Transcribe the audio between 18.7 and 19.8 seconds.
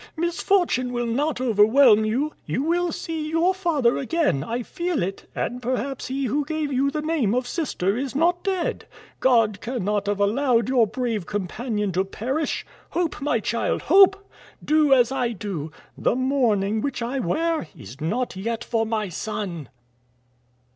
my son."